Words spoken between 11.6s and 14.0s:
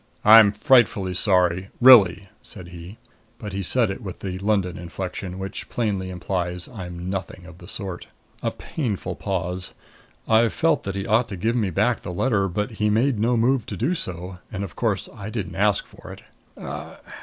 back the letter; but he made no move to do